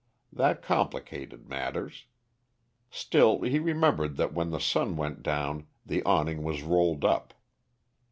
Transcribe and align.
That 0.33 0.63
complicated 0.63 1.47
matters. 1.47 2.05
Still 2.89 3.41
he 3.41 3.59
remembered 3.59 4.17
that 4.17 4.33
when 4.33 4.49
the 4.49 4.57
sun 4.59 4.95
went 4.97 5.21
down 5.21 5.67
the 5.85 6.01
awning 6.01 6.41
was 6.41 6.63
rolled 6.63 7.05
up. 7.05 7.35